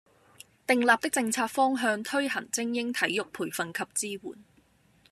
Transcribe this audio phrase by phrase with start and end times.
[0.65, 4.35] 訂立的政策方向推行精英體育培訓及支援